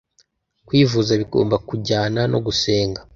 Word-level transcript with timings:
Kwivuza 0.67 1.11
bigomba 1.21 1.55
kujyana 1.67 2.21
no 2.31 2.39
gusenga 2.45 3.01